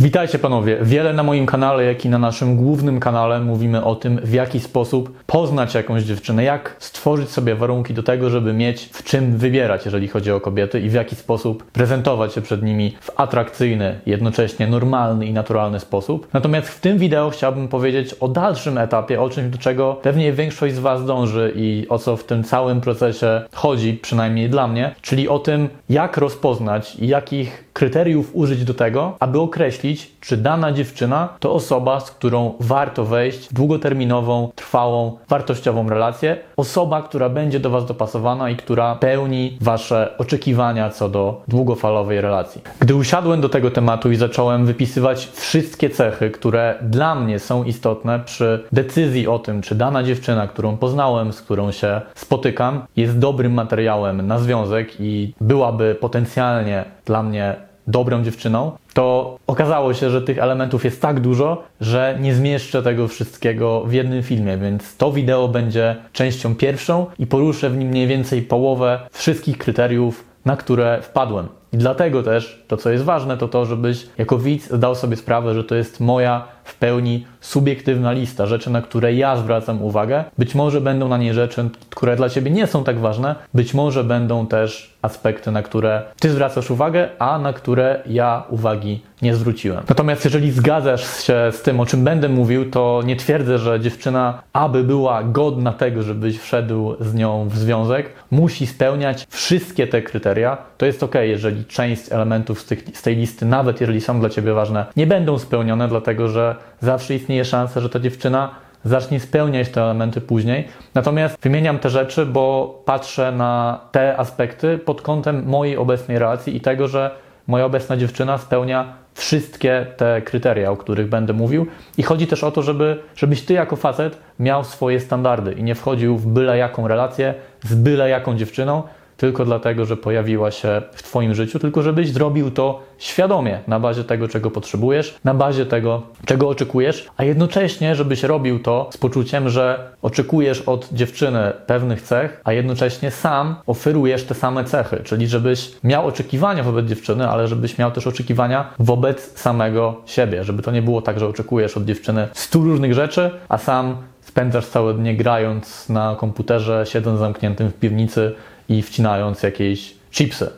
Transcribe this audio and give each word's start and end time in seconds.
Witajcie 0.00 0.38
panowie. 0.38 0.78
Wiele 0.82 1.12
na 1.12 1.22
moim 1.22 1.46
kanale, 1.46 1.84
jak 1.84 2.04
i 2.04 2.08
na 2.08 2.18
naszym 2.18 2.56
głównym 2.56 3.00
kanale 3.00 3.40
mówimy 3.40 3.84
o 3.84 3.94
tym, 3.94 4.20
w 4.24 4.32
jaki 4.32 4.60
sposób 4.60 5.22
poznać 5.26 5.74
jakąś 5.74 6.02
dziewczynę, 6.02 6.44
jak 6.44 6.76
stworzyć 6.78 7.30
sobie 7.30 7.54
warunki 7.54 7.94
do 7.94 8.02
tego, 8.02 8.30
żeby 8.30 8.52
mieć 8.52 8.88
w 8.92 9.04
czym 9.04 9.36
wybierać, 9.36 9.84
jeżeli 9.84 10.08
chodzi 10.08 10.32
o 10.32 10.40
kobiety 10.40 10.80
i 10.80 10.90
w 10.90 10.92
jaki 10.92 11.16
sposób 11.16 11.64
prezentować 11.64 12.34
się 12.34 12.40
przed 12.40 12.62
nimi 12.62 12.96
w 13.00 13.10
atrakcyjny, 13.20 14.00
jednocześnie 14.06 14.66
normalny 14.66 15.26
i 15.26 15.32
naturalny 15.32 15.80
sposób. 15.80 16.28
Natomiast 16.32 16.68
w 16.68 16.80
tym 16.80 16.98
wideo 16.98 17.30
chciałbym 17.30 17.68
powiedzieć 17.68 18.14
o 18.14 18.28
dalszym 18.28 18.78
etapie, 18.78 19.20
o 19.20 19.30
czymś, 19.30 19.50
do 19.50 19.58
czego 19.58 19.94
pewnie 20.02 20.32
większość 20.32 20.74
z 20.74 20.78
Was 20.78 21.06
dąży 21.06 21.52
i 21.56 21.86
o 21.88 21.98
co 21.98 22.16
w 22.16 22.24
tym 22.24 22.44
całym 22.44 22.80
procesie 22.80 23.42
chodzi, 23.52 23.94
przynajmniej 23.94 24.50
dla 24.50 24.68
mnie, 24.68 24.94
czyli 25.02 25.28
o 25.28 25.38
tym, 25.38 25.68
jak 25.88 26.16
rozpoznać 26.16 26.96
jakich 26.96 27.63
kryteriów 27.74 28.30
użyć 28.32 28.64
do 28.64 28.74
tego, 28.74 29.16
aby 29.20 29.40
określić, 29.40 30.10
czy 30.20 30.36
dana 30.36 30.72
dziewczyna 30.72 31.28
to 31.40 31.52
osoba, 31.52 32.00
z 32.00 32.10
którą 32.10 32.54
warto 32.60 33.04
wejść 33.04 33.48
w 33.48 33.52
długoterminową, 33.54 34.50
trwałą, 34.54 35.16
wartościową 35.28 35.88
relację, 35.88 36.36
osoba, 36.56 37.02
która 37.02 37.28
będzie 37.28 37.60
do 37.60 37.70
Was 37.70 37.86
dopasowana 37.86 38.50
i 38.50 38.56
która 38.56 38.94
pełni 38.94 39.58
Wasze 39.60 40.14
oczekiwania 40.18 40.90
co 40.90 41.08
do 41.08 41.42
długofalowej 41.48 42.20
relacji. 42.20 42.62
Gdy 42.80 42.94
usiadłem 42.94 43.40
do 43.40 43.48
tego 43.48 43.70
tematu 43.70 44.10
i 44.10 44.16
zacząłem 44.16 44.66
wypisywać 44.66 45.26
wszystkie 45.34 45.90
cechy, 45.90 46.30
które 46.30 46.74
dla 46.82 47.14
mnie 47.14 47.38
są 47.38 47.64
istotne 47.64 48.20
przy 48.24 48.64
decyzji 48.72 49.28
o 49.28 49.38
tym, 49.38 49.62
czy 49.62 49.74
dana 49.74 50.02
dziewczyna, 50.02 50.46
którą 50.46 50.76
poznałem, 50.76 51.32
z 51.32 51.42
którą 51.42 51.72
się 51.72 52.00
spotykam, 52.14 52.82
jest 52.96 53.18
dobrym 53.18 53.52
materiałem 53.52 54.26
na 54.26 54.38
związek 54.38 55.00
i 55.00 55.34
byłaby 55.40 55.96
potencjalnie 56.00 56.84
dla 57.04 57.22
mnie 57.22 57.56
dobrą 57.86 58.24
dziewczyną, 58.24 58.72
to 58.94 59.38
okazało 59.46 59.94
się, 59.94 60.10
że 60.10 60.22
tych 60.22 60.38
elementów 60.38 60.84
jest 60.84 61.02
tak 61.02 61.20
dużo, 61.20 61.62
że 61.80 62.18
nie 62.20 62.34
zmieszczę 62.34 62.82
tego 62.82 63.08
wszystkiego 63.08 63.84
w 63.84 63.92
jednym 63.92 64.22
filmie, 64.22 64.58
więc 64.58 64.96
to 64.96 65.12
wideo 65.12 65.48
będzie 65.48 65.96
częścią 66.12 66.54
pierwszą 66.54 67.06
i 67.18 67.26
poruszę 67.26 67.70
w 67.70 67.76
nim 67.76 67.88
mniej 67.88 68.06
więcej 68.06 68.42
połowę 68.42 69.00
wszystkich 69.12 69.58
kryteriów, 69.58 70.24
na 70.44 70.56
które 70.56 71.02
wpadłem. 71.02 71.48
I 71.74 71.76
dlatego 71.76 72.22
też 72.22 72.62
to, 72.68 72.76
co 72.76 72.90
jest 72.90 73.04
ważne, 73.04 73.36
to 73.36 73.48
to, 73.48 73.64
żebyś 73.64 74.06
jako 74.18 74.38
widz 74.38 74.70
zdał 74.70 74.94
sobie 74.94 75.16
sprawę, 75.16 75.54
że 75.54 75.64
to 75.64 75.74
jest 75.74 76.00
moja 76.00 76.44
w 76.64 76.78
pełni 76.78 77.26
subiektywna 77.40 78.12
lista 78.12 78.46
rzeczy, 78.46 78.70
na 78.70 78.82
które 78.82 79.14
ja 79.14 79.36
zwracam 79.36 79.82
uwagę. 79.82 80.24
Być 80.38 80.54
może 80.54 80.80
będą 80.80 81.08
na 81.08 81.16
niej 81.16 81.34
rzeczy, 81.34 81.68
które 81.90 82.16
dla 82.16 82.28
ciebie 82.28 82.50
nie 82.50 82.66
są 82.66 82.84
tak 82.84 82.98
ważne, 82.98 83.34
być 83.54 83.74
może 83.74 84.04
będą 84.04 84.46
też 84.46 84.94
aspekty, 85.02 85.50
na 85.50 85.62
które 85.62 86.02
ty 86.20 86.30
zwracasz 86.30 86.70
uwagę, 86.70 87.08
a 87.18 87.38
na 87.38 87.52
które 87.52 88.02
ja 88.06 88.42
uwagi 88.50 89.00
nie 89.22 89.34
zwróciłem. 89.34 89.84
Natomiast 89.88 90.24
jeżeli 90.24 90.50
zgadzasz 90.50 91.22
się 91.22 91.34
z 91.52 91.62
tym, 91.62 91.80
o 91.80 91.86
czym 91.86 92.04
będę 92.04 92.28
mówił, 92.28 92.70
to 92.70 93.02
nie 93.04 93.16
twierdzę, 93.16 93.58
że 93.58 93.80
dziewczyna, 93.80 94.42
aby 94.52 94.84
była 94.84 95.22
godna 95.22 95.72
tego, 95.72 96.02
żebyś 96.02 96.38
wszedł 96.38 96.94
z 97.00 97.14
nią 97.14 97.48
w 97.48 97.58
związek, 97.58 98.10
musi 98.30 98.66
spełniać 98.66 99.26
wszystkie 99.30 99.86
te 99.86 100.02
kryteria. 100.02 100.56
To 100.78 100.86
jest 100.86 101.02
ok, 101.02 101.14
jeżeli 101.22 101.63
część 101.68 102.12
elementów 102.12 102.60
z, 102.60 102.64
tych, 102.64 102.84
z 102.94 103.02
tej 103.02 103.16
listy, 103.16 103.46
nawet 103.46 103.80
jeżeli 103.80 104.00
są 104.00 104.20
dla 104.20 104.28
ciebie 104.28 104.52
ważne, 104.52 104.86
nie 104.96 105.06
będą 105.06 105.38
spełnione, 105.38 105.88
dlatego 105.88 106.28
że 106.28 106.56
zawsze 106.80 107.14
istnieje 107.14 107.44
szansa, 107.44 107.80
że 107.80 107.88
ta 107.88 108.00
dziewczyna 108.00 108.50
zacznie 108.84 109.20
spełniać 109.20 109.68
te 109.68 109.82
elementy 109.82 110.20
później. 110.20 110.68
Natomiast 110.94 111.36
wymieniam 111.42 111.78
te 111.78 111.90
rzeczy, 111.90 112.26
bo 112.26 112.74
patrzę 112.84 113.32
na 113.32 113.80
te 113.92 114.16
aspekty 114.16 114.78
pod 114.78 115.02
kątem 115.02 115.46
mojej 115.46 115.76
obecnej 115.76 116.18
relacji 116.18 116.56
i 116.56 116.60
tego, 116.60 116.88
że 116.88 117.10
moja 117.46 117.64
obecna 117.64 117.96
dziewczyna 117.96 118.38
spełnia 118.38 118.94
wszystkie 119.14 119.86
te 119.96 120.22
kryteria, 120.22 120.70
o 120.70 120.76
których 120.76 121.08
będę 121.08 121.32
mówił. 121.32 121.66
I 121.98 122.02
chodzi 122.02 122.26
też 122.26 122.44
o 122.44 122.50
to, 122.50 122.62
żeby, 122.62 123.02
żebyś 123.16 123.42
ty 123.42 123.54
jako 123.54 123.76
facet 123.76 124.18
miał 124.38 124.64
swoje 124.64 125.00
standardy 125.00 125.52
i 125.52 125.62
nie 125.62 125.74
wchodził 125.74 126.18
w 126.18 126.26
byle 126.26 126.58
jaką 126.58 126.88
relację 126.88 127.34
z 127.62 127.74
byle 127.74 128.08
jaką 128.08 128.36
dziewczyną, 128.36 128.82
tylko 129.24 129.44
dlatego, 129.44 129.84
że 129.84 129.96
pojawiła 129.96 130.50
się 130.50 130.82
w 130.92 131.02
Twoim 131.02 131.34
życiu, 131.34 131.58
tylko 131.58 131.82
żebyś 131.82 132.12
zrobił 132.12 132.50
to 132.50 132.82
świadomie, 132.98 133.60
na 133.66 133.80
bazie 133.80 134.04
tego, 134.04 134.28
czego 134.28 134.50
potrzebujesz, 134.50 135.18
na 135.24 135.34
bazie 135.34 135.66
tego, 135.66 136.02
czego 136.24 136.48
oczekujesz, 136.48 137.08
a 137.16 137.24
jednocześnie, 137.24 137.94
żebyś 137.94 138.22
robił 138.22 138.58
to 138.58 138.88
z 138.92 138.96
poczuciem, 138.96 139.48
że 139.48 139.88
oczekujesz 140.02 140.60
od 140.60 140.88
dziewczyny 140.92 141.52
pewnych 141.66 142.02
cech, 142.02 142.40
a 142.44 142.52
jednocześnie 142.52 143.10
sam 143.10 143.56
oferujesz 143.66 144.24
te 144.24 144.34
same 144.34 144.64
cechy, 144.64 145.00
czyli 145.04 145.28
żebyś 145.28 145.72
miał 145.84 146.06
oczekiwania 146.06 146.62
wobec 146.62 146.86
dziewczyny, 146.86 147.28
ale 147.28 147.48
żebyś 147.48 147.78
miał 147.78 147.90
też 147.90 148.06
oczekiwania 148.06 148.70
wobec 148.78 149.38
samego 149.38 150.00
siebie, 150.06 150.44
żeby 150.44 150.62
to 150.62 150.70
nie 150.70 150.82
było 150.82 151.02
tak, 151.02 151.18
że 151.18 151.28
oczekujesz 151.28 151.76
od 151.76 151.84
dziewczyny 151.84 152.28
stu 152.32 152.64
różnych 152.64 152.94
rzeczy, 152.94 153.30
a 153.48 153.58
sam 153.58 153.96
spędzasz 154.20 154.66
całe 154.66 154.94
dnie 154.94 155.16
grając 155.16 155.88
na 155.88 156.16
komputerze, 156.20 156.84
siedząc 156.86 157.18
zamkniętym 157.18 157.68
w 157.68 157.74
piwnicy 157.74 158.34
i 158.68 158.82
wcinając 158.82 159.42
jakieś 159.42 159.94
chipsy. 160.10 160.50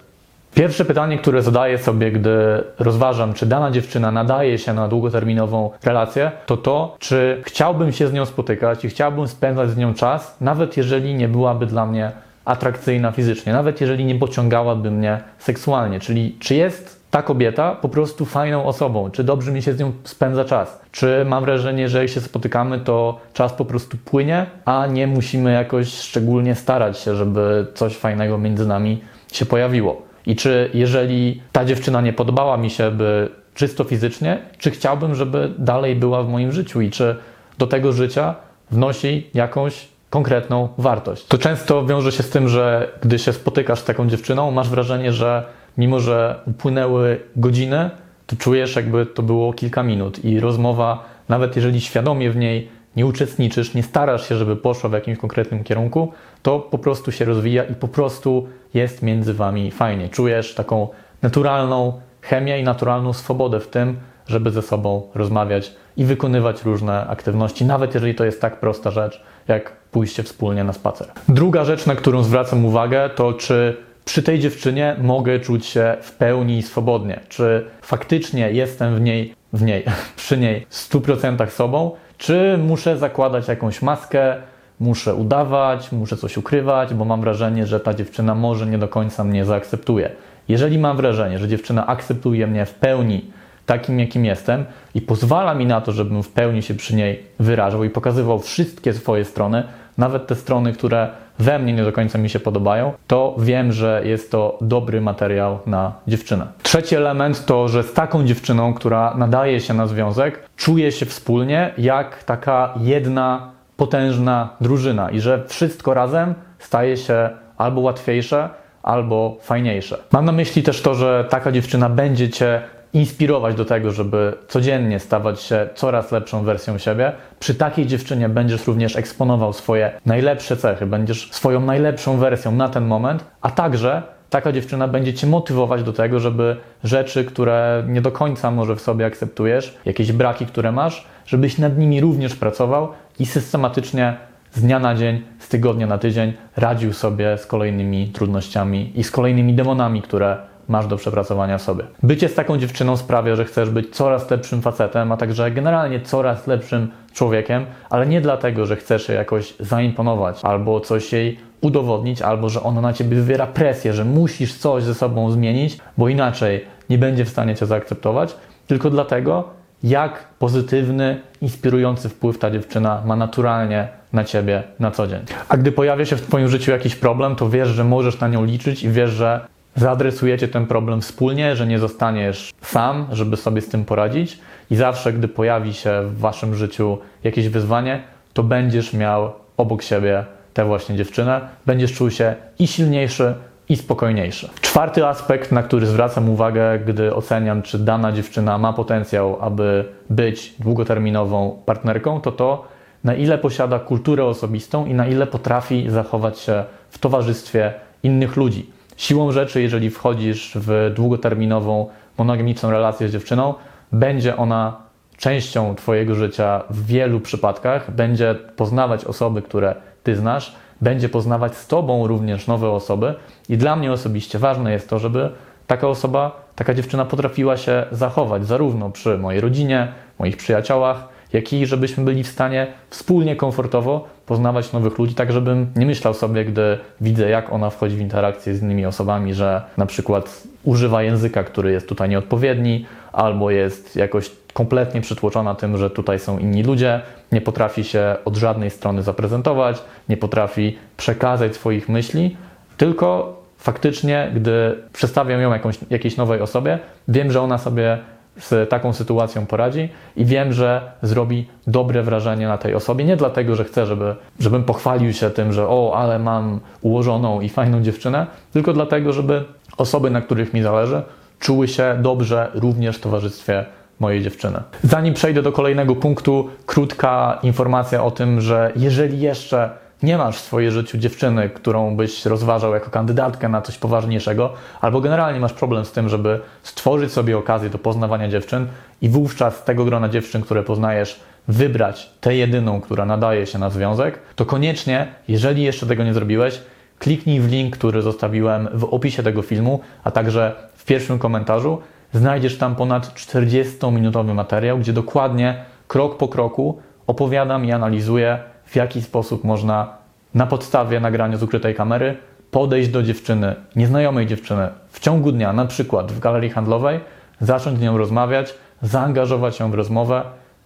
Pierwsze 0.55 0.84
pytanie, 0.84 1.19
które 1.19 1.43
zadaję 1.43 1.78
sobie, 1.78 2.12
gdy 2.12 2.65
rozważam, 2.78 3.34
czy 3.34 3.47
dana 3.47 3.71
dziewczyna 3.71 4.11
nadaje 4.12 4.59
się 4.59 4.72
na 4.72 4.89
długoterminową 4.89 5.71
relację, 5.84 6.31
to 6.47 6.56
to, 6.56 6.97
czy 6.99 7.43
chciałbym 7.44 7.93
się 7.93 8.09
z 8.09 8.12
nią 8.12 8.27
spotykać 8.27 8.84
i 8.84 8.89
chciałbym 8.89 9.28
spędzać 9.28 9.71
z 9.71 9.77
nią 9.77 9.94
czas, 9.94 10.37
nawet 10.41 10.77
jeżeli 10.77 11.15
nie 11.15 11.28
byłaby 11.28 11.67
dla 11.67 11.87
mnie 11.87 12.12
atrakcyjna 12.44 13.12
fizycznie, 13.12 13.53
nawet 13.53 13.81
jeżeli 13.81 14.05
nie 14.05 14.15
pociągałaby 14.15 14.91
mnie 14.91 15.21
seksualnie. 15.38 16.00
Czyli 16.00 16.37
czy 16.41 16.55
jest 16.55 16.95
ta 17.16 17.22
kobieta 17.22 17.75
po 17.75 17.88
prostu 17.88 18.25
fajną 18.25 18.65
osobą, 18.65 19.10
czy 19.10 19.25
dobrze 19.25 19.53
mi 19.53 19.62
się 19.62 19.72
z 19.72 19.78
nią 19.78 19.93
spędza 20.04 20.44
czas, 20.44 20.81
czy 20.93 21.25
mam 21.28 21.44
wrażenie, 21.44 21.88
że 21.88 21.99
jak 21.99 22.09
się 22.09 22.21
spotykamy, 22.21 22.78
to 22.78 23.21
czas 23.32 23.53
po 23.53 23.65
prostu 23.65 23.97
płynie, 24.04 24.47
a 24.65 24.87
nie 24.87 25.06
musimy 25.06 25.53
jakoś 25.53 25.88
szczególnie 25.88 26.55
starać 26.55 26.99
się, 26.99 27.15
żeby 27.15 27.66
coś 27.75 27.97
fajnego 27.97 28.38
między 28.38 28.66
nami 28.66 29.00
się 29.32 29.47
pojawiło. 29.47 30.03
I 30.26 30.37
czy 30.37 30.71
jeżeli 30.75 31.43
ta 31.53 31.65
dziewczyna 31.65 32.00
nie 32.00 32.12
podobała 32.12 32.56
mi 32.56 32.71
się, 32.71 32.91
by 32.91 33.28
czysto 33.55 33.84
fizycznie, 33.84 34.38
czy 34.59 34.71
chciałbym, 34.71 35.15
żeby 35.15 35.53
dalej 35.59 35.97
była 35.97 36.22
w 36.22 36.28
moim 36.28 36.53
życiu 36.53 36.81
i 36.81 36.91
czy 36.91 37.16
do 37.59 37.66
tego 37.66 37.93
życia 37.93 38.34
wnosi 38.71 39.31
jakąś 39.34 39.88
konkretną 40.10 40.69
wartość. 40.78 41.26
To 41.26 41.38
często 41.38 41.87
wiąże 41.87 42.12
się 42.12 42.22
z 42.22 42.31
tym, 42.31 42.49
że 42.49 42.88
gdy 43.03 43.19
się 43.19 43.32
spotykasz 43.32 43.78
z 43.78 43.84
taką 43.84 44.09
dziewczyną, 44.09 44.50
masz 44.50 44.69
wrażenie, 44.69 45.12
że 45.12 45.44
mimo 45.78 46.00
że 46.00 46.41
upłynęły 46.47 47.20
godziny, 47.37 47.91
to 48.26 48.37
czujesz, 48.37 48.76
jakby 48.76 49.06
to 49.06 49.22
było 49.22 49.53
kilka 49.53 49.82
minut 49.82 50.25
i 50.25 50.41
rozmowa, 50.41 51.04
nawet 51.28 51.56
jeżeli 51.56 51.81
świadomie 51.81 52.31
w 52.31 52.37
niej 52.37 52.69
nie 52.97 53.06
uczestniczysz, 53.06 53.75
nie 53.75 53.82
starasz 53.82 54.28
się, 54.28 54.37
żeby 54.37 54.56
poszła 54.56 54.91
w 54.91 54.92
jakimś 54.92 55.19
konkretnym 55.19 55.64
kierunku, 55.64 56.12
to 56.42 56.59
po 56.60 56.78
prostu 56.78 57.12
się 57.12 57.25
rozwija 57.25 57.64
i 57.64 57.75
po 57.75 57.88
prostu 57.88 58.48
jest 58.75 59.03
między 59.03 59.34
wami 59.34 59.70
fajnie. 59.70 60.09
Czujesz 60.09 60.54
taką 60.54 60.88
naturalną 61.22 62.00
chemię 62.22 62.60
i 62.60 62.62
naturalną 62.62 63.12
swobodę 63.12 63.60
w 63.60 63.69
tym, 63.69 63.97
żeby 64.26 64.50
ze 64.50 64.62
sobą 64.62 65.03
rozmawiać 65.14 65.72
i 65.97 66.04
wykonywać 66.04 66.64
różne 66.64 67.06
aktywności, 67.06 67.64
nawet 67.64 67.94
jeżeli 67.94 68.14
to 68.14 68.25
jest 68.25 68.41
tak 68.41 68.60
prosta 68.60 68.91
rzecz, 68.91 69.22
jak 69.48 69.72
pójście 69.91 70.22
wspólnie 70.22 70.64
na 70.64 70.72
spacer. 70.72 71.08
Druga 71.28 71.64
rzecz, 71.64 71.87
na 71.87 71.94
którą 71.94 72.22
zwracam 72.22 72.64
uwagę, 72.64 73.10
to 73.10 73.32
czy 73.32 73.76
przy 74.06 74.22
tej 74.22 74.39
dziewczynie 74.39 74.97
mogę 75.03 75.41
czuć 75.41 75.67
się 75.67 75.97
w 76.00 76.12
pełni 76.12 76.62
swobodnie. 76.62 77.20
Czy 77.29 77.64
faktycznie 77.82 78.53
jestem 78.53 78.97
w 78.97 79.00
niej, 79.00 79.35
w 79.53 79.62
niej, 79.62 79.85
przy 80.17 80.38
niej 80.38 80.67
w 80.70 80.75
100% 80.75 81.50
sobą, 81.50 81.91
czy 82.19 82.58
muszę 82.58 82.99
zakładać 82.99 83.49
jakąś 83.49 83.82
maskę, 83.82 84.37
muszę 84.81 85.14
udawać, 85.14 85.93
muszę 85.93 86.17
coś 86.17 86.37
ukrywać, 86.37 86.94
bo 86.94 87.05
mam 87.05 87.20
wrażenie, 87.20 87.67
że 87.67 87.81
ta 87.81 87.94
dziewczyna 87.94 88.35
może 88.35 88.67
nie 88.67 88.79
do 88.79 88.88
końca 88.88 89.25
mnie 89.25 89.44
zaakceptuje. 89.44 90.11
Jeżeli 90.49 90.79
mam 90.79 90.97
wrażenie, 90.97 91.38
że 91.38 91.49
dziewczyna 91.49 91.87
akceptuje 91.87 92.47
mnie 92.47 92.67
w 92.67 92.75
pełni 92.75 93.31
takim, 93.67 94.00
jakim 94.00 94.25
jestem 94.25 94.64
i 94.94 95.00
pozwala 95.00 95.55
mi 95.55 95.67
na 95.67 95.81
to, 95.81 95.93
żebym 95.93 96.23
w 96.23 96.29
pełni 96.29 96.62
się 96.62 96.75
przy 96.75 96.94
niej 96.94 97.23
wyrażał 97.38 97.85
i 97.85 97.91
pokazywał 97.91 98.38
wszystkie 98.38 98.93
swoje 98.93 99.25
strony, 99.25 99.64
nawet 99.98 100.26
te 100.26 100.34
strony, 100.34 100.72
które 100.72 101.08
we 101.38 101.58
mnie 101.58 101.72
nie 101.72 101.84
do 101.84 101.93
końca 101.93 102.19
mi 102.19 102.31
się 102.31 102.40
podobają, 102.40 102.93
to 103.06 103.37
wiem, 103.38 103.72
że 103.72 104.02
jest 104.04 104.31
to 104.31 104.58
dobry 104.60 105.00
materiał 105.00 105.58
na 105.66 105.93
dziewczynę. 106.06 106.46
Trzeci 106.62 106.96
element 106.96 107.46
to, 107.46 107.69
że 107.69 107.82
z 107.82 107.93
taką 107.93 108.25
dziewczyną, 108.25 108.75
która 108.75 109.14
nadaje 109.16 109.60
się 109.60 109.75
na 109.75 109.87
związek, 109.87 110.43
czuję 110.56 110.93
się 110.93 111.06
wspólnie 111.06 111.75
jak 111.78 112.25
taka 112.25 112.75
jedna 112.81 113.50
potężna 113.76 114.48
drużyna 114.60 115.10
i 115.10 115.20
że 115.20 115.44
wszystko 115.48 115.94
razem 115.94 116.34
staje 116.58 116.96
się 116.96 117.31
albo 117.58 117.81
łatwiejsze, 117.81 118.49
albo 118.82 119.37
fajniejsze. 119.40 119.99
Mam 120.12 120.25
na 120.25 120.32
myśli 120.32 120.62
też 120.62 120.82
to, 120.82 120.94
że 120.94 121.26
taka 121.31 121.52
dziewczyna 121.52 121.88
będzie 121.88 122.31
cię 122.31 122.62
inspirować 122.96 123.54
do 123.54 123.64
tego, 123.64 123.93
żeby 123.93 124.32
codziennie 124.48 125.00
stawać 125.00 125.43
się 125.43 125.69
coraz 125.75 126.12
lepszą 126.12 126.44
wersją 126.44 126.78
siebie. 126.78 127.12
Przy 127.38 127.54
takiej 127.54 127.87
dziewczynie 127.87 128.28
będziesz 128.28 128.66
również 128.66 128.96
eksponował 128.96 129.52
swoje 129.52 129.93
najlepsze 130.06 130.56
cechy, 130.56 130.87
będziesz 130.87 131.32
swoją 131.32 131.60
najlepszą 131.60 132.19
wersją 132.19 132.52
na 132.52 132.69
ten 132.69 132.84
moment, 132.84 133.25
a 133.40 133.50
także 133.50 134.02
taka 134.31 134.52
dziewczyna 134.52 134.88
będzie 134.88 135.14
cię 135.14 135.26
motywować 135.26 135.82
do 135.82 135.93
tego, 135.93 136.20
żeby 136.20 136.56
rzeczy, 136.84 137.25
które 137.25 137.84
nie 137.88 138.00
do 138.00 138.12
końca 138.12 138.50
może 138.50 138.76
w 138.76 138.81
sobie 138.81 139.06
akceptujesz, 139.06 139.78
jakieś 139.84 140.12
braki, 140.12 140.46
które 140.46 140.72
masz, 140.72 141.06
żebyś 141.26 141.58
nad 141.58 141.78
nimi 141.78 142.00
również 142.00 142.37
pracował 142.37 142.88
i 143.19 143.26
systematycznie 143.26 144.16
z 144.52 144.60
dnia 144.60 144.78
na 144.78 144.94
dzień, 144.94 145.22
z 145.38 145.49
tygodnia 145.49 145.87
na 145.87 145.99
tydzień 145.99 146.32
radził 146.56 146.92
sobie 146.92 147.38
z 147.38 147.46
kolejnymi 147.46 148.08
trudnościami 148.08 148.92
i 148.94 149.04
z 149.04 149.10
kolejnymi 149.10 149.54
demonami, 149.54 150.02
które 150.02 150.37
masz 150.68 150.86
do 150.86 150.96
przepracowania 150.96 151.58
sobie. 151.58 151.84
Bycie 152.02 152.28
z 152.28 152.34
taką 152.34 152.58
dziewczyną 152.58 152.96
sprawia, 152.96 153.36
że 153.36 153.44
chcesz 153.44 153.70
być 153.70 153.90
coraz 153.90 154.30
lepszym 154.30 154.62
facetem, 154.62 155.12
a 155.12 155.16
także 155.16 155.50
generalnie 155.50 156.00
coraz 156.00 156.46
lepszym 156.46 156.90
człowiekiem, 157.12 157.66
ale 157.90 158.06
nie 158.06 158.20
dlatego, 158.20 158.66
że 158.66 158.76
chcesz 158.76 159.08
jej 159.08 159.18
jakoś 159.18 159.54
zaimponować 159.60 160.44
albo 160.44 160.80
coś 160.80 161.12
jej 161.12 161.38
udowodnić, 161.60 162.22
albo 162.22 162.48
że 162.48 162.62
ona 162.62 162.80
na 162.80 162.92
ciebie 162.92 163.16
wywiera 163.16 163.46
presję, 163.46 163.92
że 163.92 164.04
musisz 164.04 164.54
coś 164.54 164.82
ze 164.82 164.94
sobą 164.94 165.30
zmienić, 165.30 165.78
bo 165.98 166.08
inaczej 166.08 166.64
nie 166.90 166.98
będzie 166.98 167.24
w 167.24 167.28
stanie 167.28 167.54
cię 167.54 167.66
zaakceptować, 167.66 168.36
tylko 168.66 168.90
dlatego, 168.90 169.44
jak 169.82 170.28
pozytywny, 170.38 171.20
inspirujący 171.42 172.08
wpływ 172.08 172.38
ta 172.38 172.50
dziewczyna 172.50 173.02
ma 173.04 173.16
naturalnie 173.16 173.88
na 174.12 174.24
ciebie 174.24 174.62
na 174.80 174.90
co 174.90 175.06
dzień. 175.06 175.20
A 175.48 175.56
gdy 175.56 175.72
pojawia 175.72 176.04
się 176.04 176.16
w 176.16 176.22
twoim 176.22 176.48
życiu 176.48 176.70
jakiś 176.70 176.96
problem, 176.96 177.36
to 177.36 177.50
wiesz, 177.50 177.68
że 177.68 177.84
możesz 177.84 178.20
na 178.20 178.28
nią 178.28 178.44
liczyć 178.44 178.82
i 178.82 178.88
wiesz, 178.88 179.10
że 179.10 179.40
zaadresujecie 179.76 180.49
ten 180.49 180.67
problem 180.67 181.00
wspólnie, 181.00 181.56
że 181.56 181.67
nie 181.67 181.78
zostaniesz 181.78 182.50
sam, 182.62 183.06
żeby 183.12 183.37
sobie 183.37 183.61
z 183.61 183.69
tym 183.69 183.84
poradzić 183.84 184.38
i 184.70 184.76
zawsze, 184.76 185.12
gdy 185.12 185.28
pojawi 185.28 185.75
się 185.75 186.02
w 186.02 186.19
waszym 186.19 186.55
życiu 186.55 186.99
jakieś 187.25 187.49
wyzwanie, 187.49 188.02
to 188.32 188.43
będziesz 188.43 188.93
miał 188.93 189.32
obok 189.56 189.82
siebie 189.82 190.25
tę 190.55 190.64
właśnie 190.64 190.96
dziewczynę, 190.96 191.40
będziesz 191.67 191.93
czuł 191.93 192.11
się 192.11 192.34
i 192.58 192.67
silniejszy, 192.67 193.34
i 193.69 193.76
spokojniejszy. 193.76 194.49
Czwarty 194.61 195.06
aspekt, 195.06 195.52
na 195.52 195.62
który 195.62 195.87
zwracam 195.87 196.31
uwagę, 196.31 196.78
gdy 196.78 197.14
oceniam, 197.14 197.62
czy 197.62 197.78
dana 197.78 198.12
dziewczyna 198.12 198.58
ma 198.58 198.73
potencjał, 198.73 199.38
aby 199.40 199.84
być 200.11 200.55
długoterminową 200.58 201.62
partnerką, 201.67 202.20
to 202.20 202.32
to, 202.32 202.64
na 203.05 203.14
ile 203.14 203.38
posiada 203.38 203.78
kulturę 203.78 204.25
osobistą 204.25 204.87
i 204.87 204.94
na 204.94 205.06
ile 205.06 205.26
potrafi 205.26 205.90
zachować 205.90 206.38
się 206.38 206.64
w 206.90 206.99
towarzystwie 206.99 207.75
innych 208.02 208.37
ludzi. 208.37 208.70
Siłą 208.96 209.32
rzeczy, 209.32 209.62
jeżeli 209.62 209.90
wchodzisz 209.90 210.52
w 210.54 210.93
długoterminową, 210.94 211.87
monogamiczną 212.19 212.70
relację 212.70 213.08
z 213.08 213.12
dziewczyną, 213.12 213.54
będzie 213.93 214.37
ona 214.37 214.76
częścią 215.16 215.75
Twojego 215.75 216.14
życia 216.14 216.62
w 216.70 216.87
wielu 216.87 217.20
przypadkach, 217.20 217.90
będzie 217.90 218.34
poznawać 218.56 219.04
osoby, 219.04 219.43
które 219.43 219.75
Ty 220.02 220.16
znasz, 220.16 220.56
będzie 220.81 221.08
poznawać 221.08 221.56
z 221.56 221.66
Tobą 221.66 222.06
również 222.06 222.46
nowe 222.46 222.70
osoby. 222.70 223.14
I 223.48 223.56
dla 223.56 223.76
mnie 223.76 223.93
osobiście 223.93 224.38
ważne 224.38 224.72
jest 224.72 224.88
to, 224.88 224.99
żeby 224.99 225.31
taka 225.66 225.88
osoba, 225.88 226.44
taka 226.54 226.75
dziewczyna 226.75 227.04
potrafiła 227.04 227.56
się 227.56 227.87
zachować 227.92 228.46
zarówno 228.46 228.90
przy 228.90 229.19
mojej 229.19 229.40
rodzinie, 229.40 229.92
moich 230.19 230.37
przyjaciołach, 230.37 231.08
jak 231.32 231.52
i 231.52 231.67
żebyśmy 231.67 232.05
byli 232.05 232.25
w 232.25 232.28
stanie 232.28 232.67
wspólnie, 232.90 233.37
komfortowo 233.37 234.08
poznawać 234.26 234.73
nowych 234.73 234.99
ludzi, 234.99 235.14
tak 235.14 235.32
żebym 235.32 235.67
nie 235.76 235.87
myślał 235.87 236.14
sobie, 236.14 236.44
gdy 236.44 236.78
widzę, 237.00 237.28
jak 237.31 237.52
ona 237.52 237.70
wchodzi 237.70 237.96
w 237.96 238.00
interakcję 238.00 238.55
z 238.55 238.62
innymi 238.62 238.87
osobami, 238.87 239.34
że 239.34 239.62
na 239.76 239.87
przykład 239.87 240.43
używa 240.64 241.02
języka, 241.02 241.44
który 241.44 241.73
jest 241.73 241.88
tutaj 241.88 242.08
nieodpowiedni, 242.08 242.87
albo 243.12 243.50
jest 243.50 243.96
jakoś 243.96 244.31
kompletnie 244.52 245.00
przytłoczona 245.00 245.55
tym, 245.55 245.76
że 245.76 245.90
tutaj 245.90 246.19
są 246.19 246.38
inni 246.38 246.62
ludzie, 246.62 247.00
nie 247.32 247.40
potrafi 247.40 247.84
się 247.84 248.17
od 248.25 248.37
żadnej 248.37 248.70
strony 248.70 249.02
zaprezentować, 249.02 249.82
nie 250.08 250.17
potrafi 250.17 250.78
przekazać 250.96 251.55
swoich 251.55 251.88
myśli, 251.88 252.37
tylko 252.76 253.37
faktycznie, 253.58 254.31
gdy 254.34 254.82
przedstawiam 254.93 255.40
ją 255.40 255.52
jakąś, 255.52 255.78
jakiejś 255.90 256.17
nowej 256.17 256.40
osobie, 256.40 256.78
wiem, 257.08 257.32
że 257.32 257.40
ona 257.40 257.58
sobie 257.58 257.99
z 258.38 258.71
taką 258.71 258.93
sytuacją 258.93 259.47
poradzi 259.47 259.88
i 260.17 260.25
wiem, 260.25 260.53
że 260.53 260.93
zrobi 261.03 261.49
dobre 261.67 262.03
wrażenie 262.03 262.49
na 262.49 262.59
tej 262.59 262.75
osobie. 262.75 263.05
Nie 263.05 263.17
dlatego, 263.17 263.56
że 263.56 263.65
chcę, 263.65 263.87
żeby, 263.87 264.15
żebym 264.41 264.65
pochwalił 264.65 265.12
się 265.12 265.31
tym, 265.31 265.53
że 265.53 265.69
o, 265.69 265.93
ale 265.97 266.19
mam 266.19 266.61
ułożoną 266.81 267.41
i 267.41 267.49
fajną 267.49 267.83
dziewczynę, 267.83 268.27
tylko 268.53 268.73
dlatego, 268.73 269.12
żeby 269.12 269.44
osoby, 269.79 270.11
na 270.11 270.21
których 270.21 270.55
mi 270.55 270.62
zależy, 270.62 271.03
czuły 271.38 271.69
się 271.69 271.99
dobrze 272.00 272.50
również 272.55 272.97
w 272.97 273.00
towarzystwie 273.00 273.65
mojej 274.00 274.23
dziewczyny. 274.23 274.62
Zanim 274.83 275.15
przejdę 275.15 275.43
do 275.43 275.53
kolejnego 275.53 275.97
punktu, 275.97 276.49
krótka 276.67 277.38
informacja 277.43 278.05
o 278.05 278.11
tym, 278.11 278.41
że 278.41 278.73
jeżeli 278.77 279.21
jeszcze 279.21 279.71
nie 280.02 280.19
masz 280.19 280.37
w 280.37 280.40
swoim 280.40 280.70
życiu 280.70 280.98
dziewczyny, 280.98 281.48
którą 281.48 281.96
byś 281.96 282.26
rozważał 282.26 282.75
jako 282.75 282.90
kandydatkę 282.90 283.48
na 283.48 283.62
coś 283.62 283.78
poważniejszego, 283.78 284.52
albo 284.81 285.00
generalnie 285.00 285.40
masz 285.40 285.52
problem 285.52 285.84
z 285.84 285.93
tym, 285.93 286.08
żeby 286.08 286.40
stworzyć 286.62 287.12
sobie 287.12 287.38
okazję 287.38 287.70
do 287.70 287.78
poznawania 287.78 288.28
dziewczyn 288.28 288.66
i 289.02 289.08
wówczas 289.08 289.56
z 289.56 289.64
tego 289.64 289.84
grona 289.84 290.08
dziewczyn, 290.08 290.43
które 290.43 290.62
poznajesz, 290.62 291.20
wybrać 291.48 292.10
tę 292.20 292.34
jedyną, 292.34 292.81
która 292.81 293.04
nadaje 293.04 293.46
się 293.46 293.58
na 293.58 293.70
związek, 293.70 294.19
to 294.37 294.46
koniecznie, 294.46 295.06
jeżeli 295.28 295.62
jeszcze 295.62 295.87
tego 295.87 296.04
nie 296.04 296.14
zrobiłeś, 296.14 296.60
kliknij 296.99 297.40
w 297.40 297.50
link, 297.50 297.76
który 297.76 298.02
zostawiłem 298.02 298.69
w 298.72 298.84
opisie 298.84 299.22
tego 299.22 299.42
filmu, 299.42 299.81
a 300.04 300.10
także 300.10 300.54
w 300.76 300.84
pierwszym 300.84 301.19
komentarzu. 301.19 301.81
Znajdziesz 302.12 302.58
tam 302.58 302.76
ponad 302.76 303.14
40-minutowy 303.14 304.34
materiał, 304.34 304.78
gdzie 304.78 304.92
dokładnie, 304.92 305.64
krok 305.88 306.16
po 306.16 306.28
kroku 306.28 306.78
opowiadam 307.06 307.64
i 307.64 307.72
analizuję 307.72 308.38
w 308.66 308.76
jaki 308.76 309.02
sposób 309.02 309.44
można 309.44 309.96
na 310.34 310.46
podstawie 310.46 311.00
nagrania 311.00 311.36
z 311.36 311.42
ukrytej 311.42 311.74
kamery 311.74 312.16
podejść 312.50 312.88
do 312.88 313.02
dziewczyny, 313.02 313.54
nieznajomej 313.76 314.26
dziewczyny 314.26 314.68
w 314.90 315.00
ciągu 315.00 315.32
dnia, 315.32 315.52
na 315.52 315.66
przykład 315.66 316.12
w 316.12 316.18
galerii 316.18 316.50
handlowej, 316.50 317.00
zacząć 317.40 317.78
z 317.78 317.82
nią 317.82 317.98
rozmawiać, 317.98 318.54
zaangażować 318.82 319.60
ją 319.60 319.70
w 319.70 319.74
rozmowę, 319.74 320.22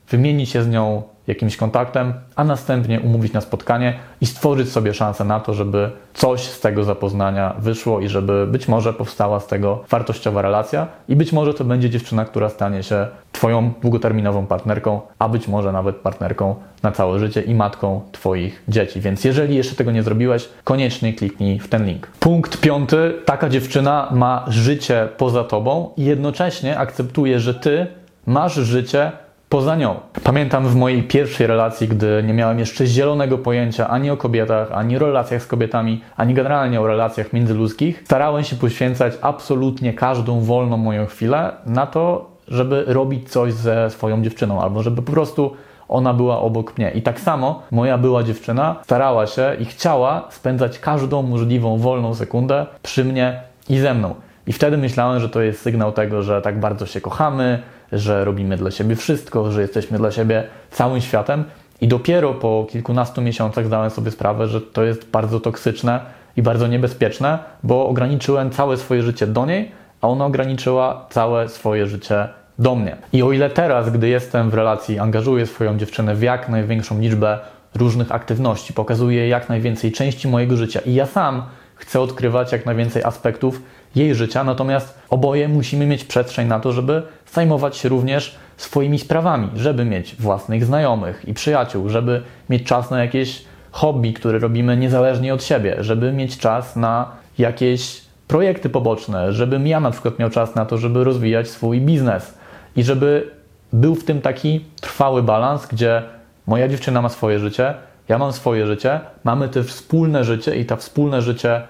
wymienić 0.08 0.50
się 0.50 0.62
z 0.62 0.68
nią 0.68 1.02
jakimś 1.30 1.56
kontaktem, 1.56 2.12
a 2.36 2.44
następnie 2.44 3.00
umówić 3.00 3.32
na 3.32 3.40
spotkanie 3.40 3.94
i 4.20 4.26
stworzyć 4.26 4.68
sobie 4.68 4.94
szansę 4.94 5.24
na 5.24 5.40
to, 5.40 5.54
żeby 5.54 5.90
coś 6.14 6.40
z 6.40 6.60
tego 6.60 6.84
zapoznania 6.84 7.54
wyszło 7.58 8.00
i 8.00 8.08
żeby 8.08 8.46
być 8.46 8.68
może 8.68 8.92
powstała 8.92 9.40
z 9.40 9.46
tego 9.46 9.84
wartościowa 9.90 10.42
relacja 10.42 10.86
i 11.08 11.16
być 11.16 11.32
może 11.32 11.54
to 11.54 11.64
będzie 11.64 11.90
dziewczyna, 11.90 12.24
która 12.24 12.48
stanie 12.48 12.82
się 12.82 13.06
Twoją 13.32 13.72
długoterminową 13.82 14.46
partnerką, 14.46 15.00
a 15.18 15.28
być 15.28 15.48
może 15.48 15.72
nawet 15.72 15.96
partnerką 15.96 16.54
na 16.82 16.92
całe 16.92 17.18
życie 17.18 17.40
i 17.40 17.54
matką 17.54 18.00
Twoich 18.12 18.62
dzieci. 18.68 19.00
Więc 19.00 19.24
jeżeli 19.24 19.56
jeszcze 19.56 19.76
tego 19.76 19.90
nie 19.90 20.02
zrobiłeś, 20.02 20.48
koniecznie 20.64 21.12
kliknij 21.12 21.58
w 21.58 21.68
ten 21.68 21.86
link. 21.86 22.06
Punkt 22.06 22.60
piąty. 22.60 23.14
Taka 23.24 23.48
dziewczyna 23.48 24.08
ma 24.12 24.44
życie 24.48 25.08
poza 25.16 25.44
Tobą 25.44 25.90
i 25.96 26.04
jednocześnie 26.04 26.78
akceptuje, 26.78 27.40
że 27.40 27.54
Ty 27.54 27.86
masz 28.26 28.54
życie 28.54 29.12
poza 29.50 29.76
nią. 29.76 29.94
Pamiętam 30.24 30.68
w 30.68 30.76
mojej 30.76 31.02
pierwszej 31.02 31.46
relacji, 31.46 31.88
gdy 31.88 32.22
nie 32.26 32.34
miałem 32.34 32.58
jeszcze 32.58 32.86
zielonego 32.86 33.38
pojęcia 33.38 33.88
ani 33.88 34.10
o 34.10 34.16
kobietach, 34.16 34.72
ani 34.72 34.96
o 34.96 34.98
relacjach 34.98 35.42
z 35.42 35.46
kobietami, 35.46 36.00
ani 36.16 36.34
generalnie 36.34 36.80
o 36.80 36.86
relacjach 36.86 37.32
międzyludzkich, 37.32 38.02
starałem 38.04 38.44
się 38.44 38.56
poświęcać 38.56 39.12
absolutnie 39.22 39.94
każdą 39.94 40.40
wolną 40.40 40.76
moją 40.76 41.06
chwilę 41.06 41.52
na 41.66 41.86
to, 41.86 42.30
żeby 42.48 42.84
robić 42.86 43.30
coś 43.30 43.52
ze 43.52 43.90
swoją 43.90 44.22
dziewczyną, 44.22 44.62
albo 44.62 44.82
żeby 44.82 45.02
po 45.02 45.12
prostu 45.12 45.56
ona 45.88 46.14
była 46.14 46.40
obok 46.40 46.78
mnie. 46.78 46.90
I 46.90 47.02
tak 47.02 47.20
samo 47.20 47.62
moja 47.70 47.98
była 47.98 48.22
dziewczyna 48.22 48.76
starała 48.82 49.26
się 49.26 49.56
i 49.58 49.64
chciała 49.64 50.28
spędzać 50.30 50.78
każdą 50.78 51.22
możliwą 51.22 51.78
wolną 51.78 52.14
sekundę 52.14 52.66
przy 52.82 53.04
mnie 53.04 53.40
i 53.68 53.78
ze 53.78 53.94
mną. 53.94 54.14
I 54.46 54.52
wtedy 54.52 54.76
myślałem, 54.76 55.20
że 55.20 55.28
to 55.28 55.42
jest 55.42 55.62
sygnał 55.62 55.92
tego, 55.92 56.22
że 56.22 56.42
tak 56.42 56.60
bardzo 56.60 56.86
się 56.86 57.00
kochamy, 57.00 57.62
że 57.92 58.24
robimy 58.24 58.56
dla 58.56 58.70
siebie 58.70 58.96
wszystko, 58.96 59.52
że 59.52 59.62
jesteśmy 59.62 59.98
dla 59.98 60.10
siebie 60.10 60.44
całym 60.70 61.00
światem. 61.00 61.44
I 61.80 61.88
dopiero 61.88 62.34
po 62.34 62.66
kilkunastu 62.70 63.22
miesiącach 63.22 63.66
zdałem 63.66 63.90
sobie 63.90 64.10
sprawę, 64.10 64.48
że 64.48 64.60
to 64.60 64.82
jest 64.82 65.10
bardzo 65.10 65.40
toksyczne 65.40 66.00
i 66.36 66.42
bardzo 66.42 66.66
niebezpieczne, 66.66 67.38
bo 67.62 67.86
ograniczyłem 67.86 68.50
całe 68.50 68.76
swoje 68.76 69.02
życie 69.02 69.26
do 69.26 69.46
niej, 69.46 69.72
a 70.00 70.08
ona 70.08 70.26
ograniczyła 70.26 71.06
całe 71.10 71.48
swoje 71.48 71.86
życie 71.86 72.28
do 72.58 72.74
mnie. 72.74 72.96
I 73.12 73.22
o 73.22 73.32
ile 73.32 73.50
teraz, 73.50 73.90
gdy 73.90 74.08
jestem 74.08 74.50
w 74.50 74.54
relacji, 74.54 74.98
angażuję 74.98 75.46
swoją 75.46 75.78
dziewczynę 75.78 76.14
w 76.14 76.22
jak 76.22 76.48
największą 76.48 77.00
liczbę 77.00 77.38
różnych 77.74 78.12
aktywności, 78.12 78.72
pokazuję 78.72 79.28
jak 79.28 79.48
najwięcej 79.48 79.92
części 79.92 80.28
mojego 80.28 80.56
życia 80.56 80.80
i 80.80 80.94
ja 80.94 81.06
sam 81.06 81.42
chcę 81.74 82.00
odkrywać 82.00 82.52
jak 82.52 82.66
najwięcej 82.66 83.04
aspektów 83.04 83.62
jej 83.94 84.14
życia, 84.14 84.44
natomiast 84.44 84.98
oboje 85.10 85.48
musimy 85.48 85.86
mieć 85.86 86.04
przestrzeń 86.04 86.48
na 86.48 86.60
to, 86.60 86.72
żeby 86.72 87.02
zajmować 87.32 87.76
się 87.76 87.88
również 87.88 88.36
swoimi 88.56 88.98
sprawami, 88.98 89.48
żeby 89.54 89.84
mieć 89.84 90.16
własnych 90.16 90.64
znajomych 90.64 91.28
i 91.28 91.34
przyjaciół, 91.34 91.88
żeby 91.88 92.22
mieć 92.50 92.62
czas 92.62 92.90
na 92.90 93.02
jakieś 93.02 93.44
hobby, 93.70 94.12
które 94.12 94.38
robimy 94.38 94.76
niezależnie 94.76 95.34
od 95.34 95.44
siebie, 95.44 95.76
żeby 95.80 96.12
mieć 96.12 96.38
czas 96.38 96.76
na 96.76 97.10
jakieś 97.38 98.02
projekty 98.28 98.68
poboczne, 98.68 99.32
żebym 99.32 99.66
ja 99.66 99.80
na 99.80 99.90
przykład 99.90 100.18
miał 100.18 100.30
czas 100.30 100.54
na 100.54 100.66
to, 100.66 100.78
żeby 100.78 101.04
rozwijać 101.04 101.48
swój 101.48 101.80
biznes 101.80 102.34
i 102.76 102.82
żeby 102.82 103.30
był 103.72 103.94
w 103.94 104.04
tym 104.04 104.20
taki 104.20 104.64
trwały 104.80 105.22
balans, 105.22 105.66
gdzie 105.66 106.02
moja 106.46 106.68
dziewczyna 106.68 107.02
ma 107.02 107.08
swoje 107.08 107.38
życie, 107.38 107.74
ja 108.08 108.18
mam 108.18 108.32
swoje 108.32 108.66
życie, 108.66 109.00
mamy 109.24 109.48
też 109.48 109.66
wspólne 109.66 110.24
życie 110.24 110.56
i 110.56 110.64
to 110.64 110.76
wspólne 110.76 111.22
życie 111.22 111.62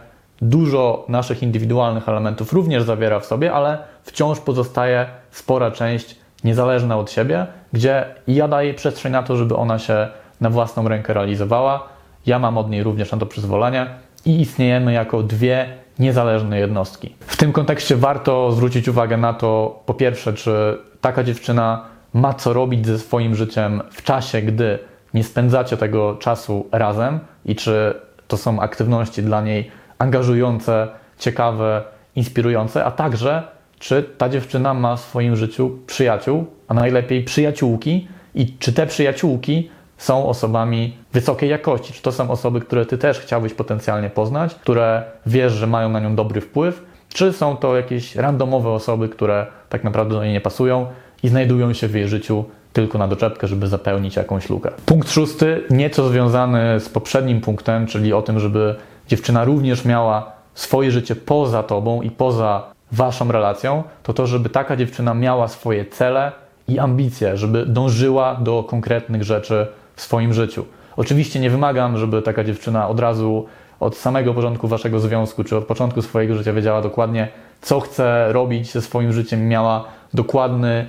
dużo 0.42 1.04
naszych 1.08 1.42
indywidualnych 1.42 2.08
elementów 2.08 2.52
również 2.52 2.82
zawiera 2.82 3.20
w 3.20 3.26
sobie, 3.26 3.52
ale 3.52 3.78
wciąż 4.02 4.40
pozostaje 4.40 5.06
spora 5.30 5.70
część 5.70 6.16
niezależna 6.44 6.98
od 6.98 7.10
siebie, 7.10 7.46
gdzie 7.72 8.04
ja 8.28 8.48
daję 8.48 8.74
przestrzeń 8.74 9.12
na 9.12 9.22
to, 9.22 9.36
żeby 9.36 9.56
ona 9.56 9.78
się 9.78 10.08
na 10.40 10.50
własną 10.50 10.88
rękę 10.88 11.14
realizowała. 11.14 11.88
Ja 12.26 12.38
mam 12.38 12.58
od 12.58 12.70
niej 12.70 12.82
również 12.82 13.12
na 13.12 13.18
to 13.18 13.26
przyzwolenie 13.26 13.86
i 14.24 14.40
istniejemy 14.40 14.92
jako 14.92 15.22
dwie 15.22 15.68
niezależne 15.98 16.58
jednostki. 16.58 17.14
W 17.20 17.36
tym 17.36 17.52
kontekście 17.52 17.96
warto 17.96 18.52
zwrócić 18.52 18.88
uwagę 18.88 19.16
na 19.16 19.34
to, 19.34 19.80
po 19.86 19.94
pierwsze, 19.94 20.32
czy 20.32 20.78
taka 21.00 21.24
dziewczyna 21.24 21.84
ma 22.14 22.34
co 22.34 22.52
robić 22.52 22.86
ze 22.86 22.98
swoim 22.98 23.34
życiem 23.34 23.82
w 23.90 24.02
czasie, 24.02 24.42
gdy 24.42 24.78
nie 25.14 25.24
spędzacie 25.24 25.76
tego 25.76 26.14
czasu 26.14 26.68
razem 26.72 27.20
i 27.44 27.56
czy 27.56 27.94
to 28.28 28.36
są 28.36 28.60
aktywności 28.60 29.22
dla 29.22 29.42
niej 29.42 29.70
angażujące, 30.00 30.88
ciekawe, 31.18 31.82
inspirujące, 32.16 32.84
a 32.84 32.90
także 32.90 33.42
czy 33.78 34.02
ta 34.18 34.28
dziewczyna 34.28 34.74
ma 34.74 34.96
w 34.96 35.00
swoim 35.00 35.36
życiu 35.36 35.78
przyjaciół, 35.86 36.46
a 36.68 36.74
najlepiej 36.74 37.24
przyjaciółki? 37.24 38.08
I 38.34 38.58
czy 38.58 38.72
te 38.72 38.86
przyjaciółki 38.86 39.70
są 39.98 40.28
osobami 40.28 40.96
wysokiej 41.12 41.50
jakości, 41.50 41.92
czy 41.92 42.02
to 42.02 42.12
są 42.12 42.30
osoby, 42.30 42.60
które 42.60 42.86
ty 42.86 42.98
też 42.98 43.20
chciałbyś 43.20 43.54
potencjalnie 43.54 44.10
poznać, 44.10 44.54
które 44.54 45.02
wiesz, 45.26 45.52
że 45.52 45.66
mają 45.66 45.88
na 45.88 46.00
nią 46.00 46.14
dobry 46.14 46.40
wpływ, 46.40 46.82
czy 47.08 47.32
są 47.32 47.56
to 47.56 47.76
jakieś 47.76 48.16
randomowe 48.16 48.70
osoby, 48.70 49.08
które 49.08 49.46
tak 49.68 49.84
naprawdę 49.84 50.14
do 50.14 50.24
niej 50.24 50.32
nie 50.32 50.40
pasują 50.40 50.86
i 51.22 51.28
znajdują 51.28 51.72
się 51.72 51.88
w 51.88 51.94
jej 51.94 52.08
życiu 52.08 52.44
tylko 52.72 52.98
na 52.98 53.08
doczepkę, 53.08 53.46
żeby 53.46 53.66
zapełnić 53.66 54.16
jakąś 54.16 54.50
lukę. 54.50 54.70
Punkt 54.86 55.10
szósty, 55.10 55.64
nieco 55.70 56.08
związany 56.08 56.80
z 56.80 56.88
poprzednim 56.88 57.40
punktem, 57.40 57.86
czyli 57.86 58.12
o 58.12 58.22
tym, 58.22 58.40
żeby 58.40 58.76
dziewczyna 59.10 59.44
również 59.44 59.84
miała 59.84 60.32
swoje 60.54 60.90
życie 60.90 61.16
poza 61.16 61.62
tobą 61.62 62.02
i 62.02 62.10
poza 62.10 62.62
waszą 62.92 63.32
relacją, 63.32 63.82
to 64.02 64.12
to, 64.12 64.26
żeby 64.26 64.48
taka 64.48 64.76
dziewczyna 64.76 65.14
miała 65.14 65.48
swoje 65.48 65.86
cele 65.86 66.32
i 66.68 66.78
ambicje, 66.78 67.36
żeby 67.36 67.66
dążyła 67.66 68.34
do 68.34 68.64
konkretnych 68.64 69.22
rzeczy 69.24 69.66
w 69.96 70.02
swoim 70.02 70.32
życiu. 70.32 70.64
Oczywiście 70.96 71.40
nie 71.40 71.50
wymagam, 71.50 71.98
żeby 71.98 72.22
taka 72.22 72.44
dziewczyna 72.44 72.88
od 72.88 73.00
razu 73.00 73.46
od 73.80 73.96
samego 73.96 74.34
początku 74.34 74.68
waszego 74.68 75.00
związku, 75.00 75.44
czy 75.44 75.56
od 75.56 75.64
początku 75.64 76.02
swojego 76.02 76.34
życia 76.34 76.52
wiedziała 76.52 76.82
dokładnie, 76.82 77.28
co 77.60 77.80
chce 77.80 78.32
robić 78.32 78.72
ze 78.72 78.82
swoim 78.82 79.12
życiem, 79.12 79.48
miała 79.48 79.84
dokładny, 80.14 80.86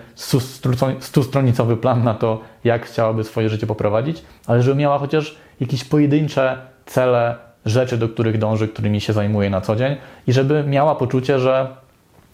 stustronicowy 1.00 1.78
plan 1.78 2.04
na 2.04 2.13
to, 2.13 2.40
jak 2.63 2.86
chciałaby 2.86 3.24
swoje 3.24 3.50
życie 3.50 3.68
poprowadzić, 3.68 4.24
ale 4.48 4.63
żeby 4.63 4.75
miała 4.75 4.98
chociaż 4.98 5.38
jakieś 5.60 5.84
pojedyncze 5.84 6.58
cele, 6.86 7.36
rzeczy, 7.65 7.98
do 7.98 8.10
których 8.10 8.38
dąży, 8.38 8.68
którymi 8.68 9.01
się 9.01 9.13
zajmuje 9.13 9.50
na 9.50 9.62
co 9.62 9.75
dzień 9.75 9.96
i 10.27 10.34
żeby 10.34 10.63
miała 10.63 10.96
poczucie, 10.96 11.39
że 11.39 11.68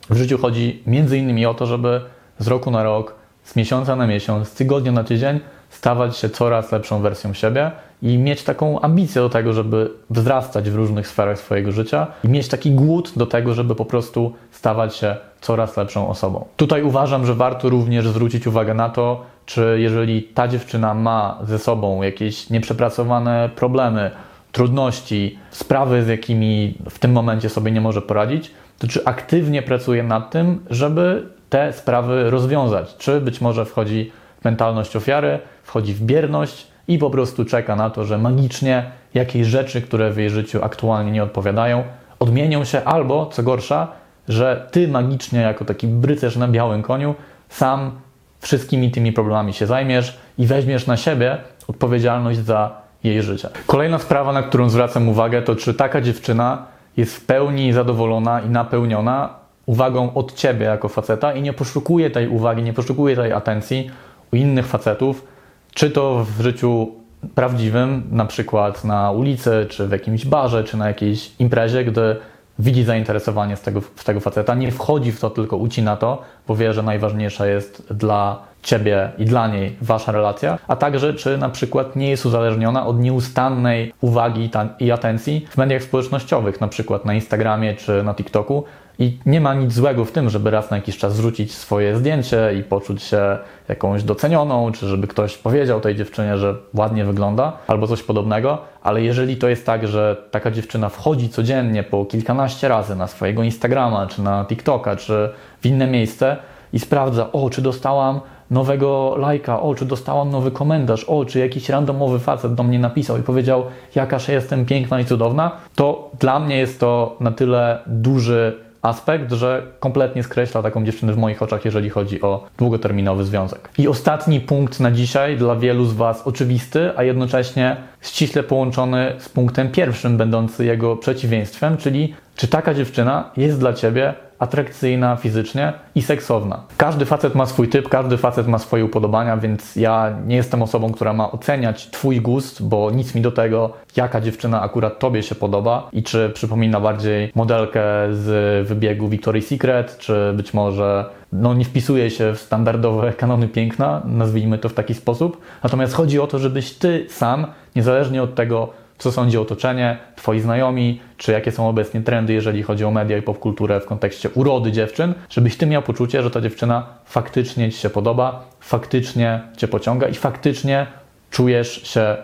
w 0.10 0.18
życiu 0.18 0.38
chodzi 0.38 0.84
między 0.86 1.18
innymi 1.18 1.46
o 1.46 1.54
to, 1.54 1.66
żeby 1.66 2.02
z 2.40 2.48
roku 2.48 2.72
na 2.72 2.84
rok, 2.84 3.16
z 3.44 3.56
miesiąca 3.56 3.96
na 3.96 4.08
miesiąc, 4.08 4.48
z 4.48 4.54
tygodnia 4.54 4.92
na 4.92 5.04
tydzień 5.04 5.40
stawać 5.70 6.18
się 6.18 6.30
coraz 6.30 6.72
lepszą 6.72 7.02
wersją 7.02 7.34
siebie 7.34 7.72
i 8.02 8.18
mieć 8.18 8.44
taką 8.44 8.80
ambicję 8.80 9.22
do 9.22 9.30
tego, 9.30 9.54
żeby 9.54 9.92
wzrastać 10.10 10.70
w 10.70 10.76
różnych 10.76 11.08
sferach 11.08 11.40
swojego 11.40 11.72
życia 11.72 12.08
i 12.24 12.28
mieć 12.28 12.48
taki 12.48 12.72
głód 12.72 13.14
do 13.16 13.26
tego, 13.26 13.54
żeby 13.54 13.76
po 13.76 13.86
prostu 13.86 14.34
stawać 14.52 14.96
się 14.96 15.16
coraz 15.42 15.78
lepszą 15.78 16.10
osobą. 16.10 16.46
Tutaj 16.58 16.84
uważam, 16.84 17.26
że 17.26 17.36
warto 17.36 17.70
również 17.70 18.08
zwrócić 18.08 18.48
uwagę 18.48 18.74
na 18.74 18.90
to, 18.90 19.24
czy 19.46 19.78
jeżeli 19.80 20.24
ta 20.24 20.48
dziewczyna 20.48 20.94
ma 20.94 21.40
ze 21.44 21.60
sobą 21.60 22.02
jakieś 22.02 22.50
nieprzepracowane 22.50 23.50
problemy, 23.56 24.12
trudności, 24.58 25.40
sprawy, 25.52 26.04
z 26.04 26.08
jakimi 26.08 26.78
w 26.90 27.00
tym 27.00 27.12
momencie 27.12 27.50
sobie 27.50 27.72
nie 27.72 27.82
może 27.82 28.02
poradzić, 28.02 28.52
to 28.80 28.88
czy 28.88 29.06
aktywnie 29.06 29.62
pracuje 29.62 30.04
nad 30.04 30.32
tym, 30.32 30.66
żeby 30.70 31.30
te 31.50 31.74
sprawy 31.74 32.30
rozwiązać? 32.30 32.96
Czy 32.98 33.22
być 33.22 33.42
może 33.42 33.66
wchodzi 33.66 34.12
w 34.42 34.46
mentalność 34.46 34.96
ofiary, 34.96 35.40
wchodzi 35.64 35.94
w 35.94 36.02
bierność 36.02 36.68
i 36.88 36.98
po 36.98 37.10
prostu 37.10 37.46
czeka 37.46 37.76
na 37.76 37.90
to, 37.90 38.06
że 38.06 38.18
magicznie 38.18 38.92
jakieś 39.14 39.48
rzeczy, 39.48 39.82
które 39.82 40.12
w 40.12 40.18
jej 40.18 40.30
życiu 40.30 40.64
aktualnie 40.64 41.12
nie 41.12 41.24
odpowiadają, 41.24 41.84
odmienią 42.20 42.64
się, 42.64 42.84
albo 42.84 43.26
co 43.26 43.44
gorsza, 43.44 43.88
że 44.28 44.68
ty 44.72 44.88
magicznie, 44.88 45.40
jako 45.40 45.66
taki 45.66 45.88
brycerz 45.88 46.36
na 46.36 46.48
białym 46.48 46.82
koniu, 46.82 47.16
sam 47.50 47.92
wszystkimi 48.40 48.92
tymi 48.92 49.14
problemami 49.14 49.54
się 49.54 49.68
zajmiesz 49.68 50.18
i 50.38 50.48
weźmiesz 50.48 50.88
na 50.88 50.98
siebie 50.98 51.38
odpowiedzialność 51.68 52.40
za 52.40 52.87
jej 53.04 53.22
życie. 53.22 53.50
Kolejna 53.68 54.00
sprawa, 54.00 54.34
na 54.34 54.44
którą 54.44 54.70
zwracam 54.70 55.10
uwagę, 55.10 55.42
to 55.42 55.56
czy 55.56 55.74
taka 55.74 56.02
dziewczyna 56.02 56.66
jest 56.98 57.16
w 57.16 57.26
pełni 57.26 57.74
zadowolona 57.74 58.42
i 58.42 58.50
napełniona 58.50 59.30
uwagą 59.66 60.14
od 60.14 60.34
ciebie 60.34 60.66
jako 60.66 60.90
faceta 60.90 61.34
i 61.34 61.42
nie 61.42 61.54
poszukuje 61.54 62.10
tej 62.10 62.28
uwagi, 62.28 62.64
nie 62.64 62.74
poszukuje 62.74 63.16
tej 63.16 63.34
atencji 63.34 63.92
u 64.34 64.36
innych 64.36 64.68
facetów, 64.68 65.28
czy 65.74 65.92
to 65.92 66.26
w 66.38 66.42
życiu 66.42 66.92
prawdziwym, 67.36 68.04
na 68.12 68.26
przykład 68.26 68.84
na 68.84 69.12
ulicy, 69.12 69.66
czy 69.70 69.88
w 69.88 69.92
jakimś 69.92 70.26
barze, 70.26 70.64
czy 70.64 70.78
na 70.78 70.88
jakiejś 70.88 71.32
imprezie, 71.40 71.84
gdy 71.84 72.16
widzi 72.60 72.84
zainteresowanie 72.84 73.56
z 73.56 73.62
tego, 73.62 73.82
z 73.96 74.04
tego 74.04 74.20
faceta, 74.20 74.56
nie 74.56 74.72
wchodzi 74.72 75.12
w 75.12 75.20
to, 75.20 75.30
tylko 75.30 75.58
ucina 75.58 75.96
to, 75.96 76.22
bo 76.48 76.56
wie, 76.56 76.74
że 76.74 76.84
najważniejsza 76.84 77.48
jest 77.48 77.94
dla 77.94 78.48
ciebie 78.64 79.12
i 79.18 79.26
dla 79.26 79.48
niej 79.48 79.76
wasza 79.82 80.12
relacja, 80.12 80.58
a 80.68 80.76
także 80.76 81.14
czy 81.14 81.38
na 81.38 81.50
przykład 81.50 81.96
nie 81.96 82.10
jest 82.10 82.26
uzależniona 82.26 82.86
od 82.86 83.00
nieustannej 83.00 83.94
uwagi 84.02 84.50
i 84.80 84.92
atencji 84.92 85.48
w 85.50 85.58
mediach 85.58 85.84
społecznościowych, 85.84 86.62
na 86.62 86.68
przykład 86.68 87.06
na 87.06 87.14
Instagramie 87.14 87.74
czy 87.74 88.04
na 88.04 88.14
TikToku, 88.14 88.64
i 89.00 89.18
nie 89.26 89.42
ma 89.42 89.54
nic 89.54 89.74
złego 89.74 90.06
w 90.06 90.12
tym, 90.12 90.30
żeby 90.30 90.52
raz 90.52 90.72
na 90.72 90.78
jakiś 90.78 90.98
czas 90.98 91.18
wrzucić 91.18 91.54
swoje 91.54 91.98
zdjęcie 91.98 92.54
i 92.60 92.64
poczuć 92.64 93.04
się 93.04 93.38
jakąś 93.70 94.04
docenioną, 94.04 94.72
czy 94.72 94.88
żeby 94.88 95.08
ktoś 95.08 95.38
powiedział 95.38 95.82
tej 95.82 95.96
dziewczynie, 95.96 96.38
że 96.38 96.56
ładnie 96.74 97.06
wygląda, 97.06 97.58
albo 97.68 97.88
coś 97.88 98.04
podobnego. 98.04 98.58
Ale 98.84 99.02
jeżeli 99.02 99.38
to 99.38 99.50
jest 99.50 99.66
tak, 99.66 99.88
że 99.88 100.16
taka 100.32 100.52
dziewczyna 100.52 100.90
wchodzi 100.90 101.30
codziennie 101.30 101.84
po 101.84 102.06
kilkanaście 102.06 102.68
razy 102.68 102.96
na 102.96 103.08
swojego 103.08 103.44
Instagrama, 103.44 104.08
czy 104.08 104.22
na 104.22 104.46
TikToka, 104.46 104.96
czy 104.96 105.30
w 105.62 105.66
inne 105.66 105.88
miejsce 105.88 106.38
i 106.74 106.80
sprawdza, 106.80 107.32
o, 107.32 107.50
czy 107.50 107.62
dostałam 107.62 108.20
nowego 108.52 109.16
lajka, 109.18 109.62
o, 109.62 109.76
czy 109.76 109.86
dostałam 109.86 110.30
nowy 110.30 110.52
komentarz, 110.52 111.04
o, 111.04 111.26
czy 111.26 111.40
jakiś 111.40 111.70
randomowy 111.70 112.20
facet 112.20 112.54
do 112.54 112.64
mnie 112.64 112.80
napisał 112.80 113.18
i 113.18 113.24
powiedział, 113.24 113.64
jakaż 113.96 114.30
jestem 114.30 114.66
piękna 114.66 115.00
i 115.00 115.06
cudowna, 115.06 115.52
to 115.76 116.12
dla 116.20 116.40
mnie 116.40 116.58
jest 116.58 116.80
to 116.80 117.18
na 117.20 117.32
tyle 117.32 117.80
duży 117.88 118.68
aspekt, 118.82 119.32
że 119.32 119.64
kompletnie 119.80 120.24
skreśla 120.24 120.64
taką 120.64 120.86
dziewczynę 120.86 121.14
w 121.14 121.18
moich 121.18 121.42
oczach, 121.42 121.66
jeżeli 121.66 121.90
chodzi 121.90 122.22
o 122.22 122.46
długoterminowy 122.58 123.24
związek. 123.24 123.70
I 123.78 123.88
ostatni 123.88 124.42
punkt 124.42 124.80
na 124.80 124.92
dzisiaj, 124.92 125.38
dla 125.38 125.56
wielu 125.56 125.86
z 125.86 125.94
Was 125.94 126.28
oczywisty, 126.28 126.92
a 126.96 127.04
jednocześnie 127.04 127.78
ściśle 128.02 128.44
połączony 128.44 129.16
z 129.18 129.30
punktem 129.30 129.72
pierwszym, 129.72 130.18
będący 130.18 130.66
jego 130.66 130.96
przeciwieństwem, 130.96 131.78
czyli 131.78 132.14
czy 132.36 132.48
taka 132.48 132.74
dziewczyna 132.74 133.32
jest 133.38 133.60
dla 133.60 133.74
Ciebie 133.74 134.14
atrakcyjna 134.40 135.16
fizycznie 135.16 135.74
i 135.96 136.02
seksowna. 136.02 136.64
Każdy 136.78 137.06
facet 137.06 137.36
ma 137.36 137.46
swój 137.46 137.68
typ, 137.70 137.90
każdy 137.90 138.18
facet 138.18 138.48
ma 138.48 138.60
swoje 138.60 138.86
upodobania, 138.86 139.38
więc 139.38 139.76
ja 139.76 140.16
nie 140.28 140.36
jestem 140.36 140.62
osobą, 140.62 140.92
która 140.92 141.14
ma 141.14 141.32
oceniać 141.32 141.90
Twój 141.90 142.22
gust, 142.22 142.68
bo 142.68 142.92
nic 142.92 143.16
mi 143.16 143.22
do 143.22 143.32
tego, 143.32 143.74
jaka 143.96 144.22
dziewczyna 144.22 144.62
akurat 144.62 145.00
Tobie 145.00 145.24
się 145.24 145.36
podoba 145.36 145.90
i 145.94 146.04
czy 146.04 146.30
przypomina 146.34 146.80
bardziej 146.80 147.32
modelkę 147.36 147.82
z 148.12 148.68
wybiegu 148.68 149.10
Victoria's 149.10 149.42
Secret, 149.42 149.98
czy 149.98 150.34
być 150.34 150.54
może 150.54 151.06
no, 151.32 151.54
nie 151.54 151.66
wpisuje 151.66 152.10
się 152.10 152.34
w 152.34 152.40
standardowe 152.40 153.14
kanony 153.18 153.48
piękna, 153.48 154.02
nazwijmy 154.06 154.58
to 154.58 154.70
w 154.70 154.74
taki 154.74 154.94
sposób. 154.94 155.42
Natomiast 155.64 155.94
chodzi 155.94 156.20
o 156.20 156.28
to, 156.28 156.40
żebyś 156.40 156.74
Ty 156.74 157.06
sam, 157.10 157.48
niezależnie 157.76 158.24
od 158.24 158.36
tego, 158.36 158.70
co 158.98 159.12
sądzi 159.12 159.38
otoczenie, 159.38 159.98
twoi 160.16 160.40
znajomi, 160.40 161.02
czy 161.18 161.32
jakie 161.32 161.52
są 161.52 161.70
obecnie 161.70 162.02
trendy, 162.02 162.34
jeżeli 162.34 162.64
chodzi 162.64 162.86
o 162.86 162.92
media 162.92 163.18
i 163.18 163.22
popkulturę 163.22 163.80
w 163.80 163.86
kontekście 163.86 164.30
urody 164.30 164.72
dziewczyn, 164.72 165.14
żebyś 165.30 165.58
ty 165.58 165.66
miał 165.66 165.82
poczucie, 165.82 166.24
że 166.24 166.32
ta 166.32 166.42
dziewczyna 166.42 166.88
faktycznie 167.06 167.72
ci 167.72 167.78
się 167.78 167.90
podoba, 167.90 168.46
faktycznie 168.60 169.42
cię 169.58 169.68
pociąga 169.68 170.08
i 170.08 170.14
faktycznie 170.14 170.88
czujesz 171.32 171.88
się 171.88 172.18